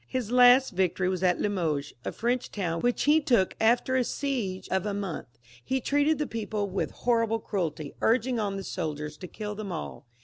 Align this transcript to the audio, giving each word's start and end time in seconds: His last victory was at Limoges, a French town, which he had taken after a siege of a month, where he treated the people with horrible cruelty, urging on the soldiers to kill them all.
His 0.07 0.31
last 0.31 0.71
victory 0.71 1.07
was 1.09 1.21
at 1.21 1.39
Limoges, 1.39 1.93
a 2.03 2.11
French 2.11 2.49
town, 2.51 2.81
which 2.81 3.03
he 3.03 3.17
had 3.19 3.27
taken 3.27 3.57
after 3.61 3.95
a 3.95 4.03
siege 4.03 4.67
of 4.69 4.87
a 4.87 4.95
month, 4.95 5.27
where 5.35 5.57
he 5.63 5.79
treated 5.79 6.17
the 6.17 6.25
people 6.25 6.67
with 6.67 6.89
horrible 6.89 7.37
cruelty, 7.37 7.93
urging 8.01 8.39
on 8.39 8.57
the 8.57 8.63
soldiers 8.63 9.15
to 9.17 9.27
kill 9.27 9.53
them 9.53 9.71
all. 9.71 10.07